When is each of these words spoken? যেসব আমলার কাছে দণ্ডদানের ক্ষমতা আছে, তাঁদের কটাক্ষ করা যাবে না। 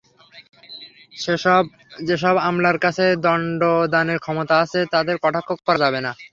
যেসব 2.07 2.35
আমলার 2.47 2.77
কাছে 2.85 3.05
দণ্ডদানের 3.25 4.19
ক্ষমতা 4.19 4.55
আছে, 4.63 4.79
তাঁদের 4.93 5.15
কটাক্ষ 5.23 5.49
করা 5.59 5.79
যাবে 5.83 5.99
না। 6.05 6.11